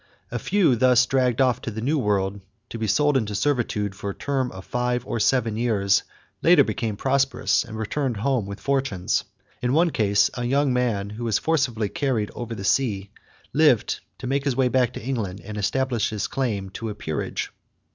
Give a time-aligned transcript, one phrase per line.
[0.31, 4.09] A few thus dragged off to the New World to be sold into servitude for
[4.09, 6.01] a term of five or seven years
[6.41, 9.23] later became prosperous and returned home with fortunes.
[9.61, 13.11] In one case a young man who was forcibly carried over the sea
[13.53, 17.51] lived to make his way back to England and establish his claim to a peerage.